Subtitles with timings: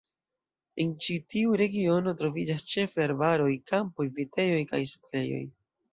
[0.85, 5.45] En ĉi tiu regiono troviĝas ĉefe arbaroj, kampoj, vitejoj kaj setlejoj.